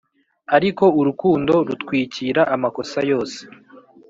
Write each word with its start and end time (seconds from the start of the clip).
ariko 0.55 0.83
urukundo 0.99 1.53
rutwikira 1.67 2.41
amakosa 2.55 2.99
yose 3.11 3.39